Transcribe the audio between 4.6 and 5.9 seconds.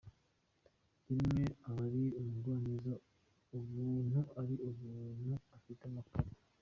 umuntu ufite